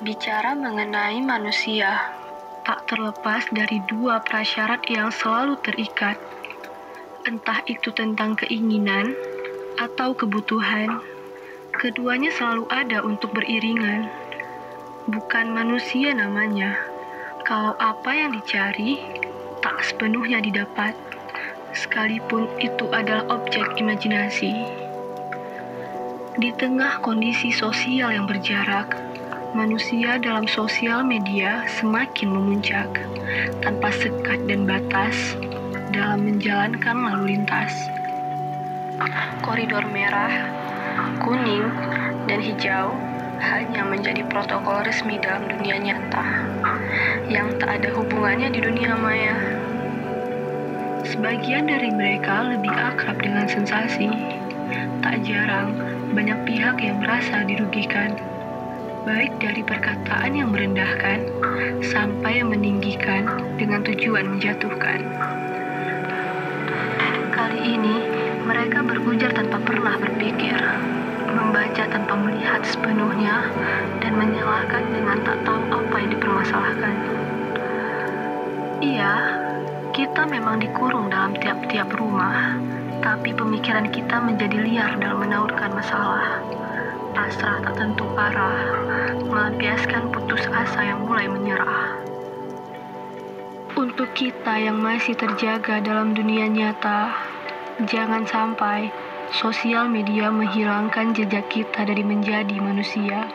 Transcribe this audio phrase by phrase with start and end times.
[0.00, 2.00] Bicara mengenai manusia,
[2.64, 6.16] tak terlepas dari dua prasyarat yang selalu terikat.
[7.28, 9.12] Entah itu tentang keinginan
[9.76, 11.04] atau kebutuhan,
[11.76, 14.08] keduanya selalu ada untuk beriringan.
[15.04, 16.80] Bukan manusia namanya,
[17.44, 19.04] kalau apa yang dicari
[19.60, 20.96] tak sepenuhnya didapat,
[21.76, 24.64] sekalipun itu adalah objek imajinasi.
[26.40, 29.10] Di tengah kondisi sosial yang berjarak,
[29.50, 32.86] manusia dalam sosial media semakin memuncak
[33.58, 35.34] tanpa sekat dan batas
[35.90, 37.90] dalam menjalankan lalu lintas.
[39.42, 40.30] Koridor merah,
[41.18, 41.66] kuning,
[42.30, 42.94] dan hijau
[43.42, 46.24] hanya menjadi protokol resmi dalam dunia nyata
[47.26, 49.34] yang tak ada hubungannya di dunia maya.
[51.10, 54.14] Sebagian dari mereka lebih akrab dengan sensasi.
[55.02, 55.74] Tak jarang,
[56.14, 58.14] banyak pihak yang merasa dirugikan
[59.04, 61.24] baik dari perkataan yang merendahkan
[61.80, 63.24] sampai yang meninggikan
[63.56, 65.00] dengan tujuan menjatuhkan.
[67.32, 67.96] Kali ini,
[68.44, 70.56] mereka berujar tanpa pernah berpikir,
[71.32, 73.48] membaca tanpa melihat sepenuhnya,
[74.04, 76.96] dan menyalahkan dengan tak tahu apa yang dipermasalahkan.
[78.84, 79.14] Iya,
[79.96, 82.58] kita memang dikurung dalam tiap-tiap rumah,
[83.00, 86.09] tapi pemikiran kita menjadi liar dalam menaurkan masalah
[87.30, 88.58] pasrah tak tentu parah,
[89.22, 92.02] melampiaskan putus asa yang mulai menyerah.
[93.78, 97.14] Untuk kita yang masih terjaga dalam dunia nyata,
[97.86, 98.90] jangan sampai
[99.30, 103.30] sosial media menghilangkan jejak kita dari menjadi manusia.